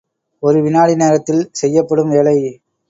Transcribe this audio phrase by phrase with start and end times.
[0.43, 2.37] ஒரு வினாடி நேரத்தில் செய்யப்படும் வேலை.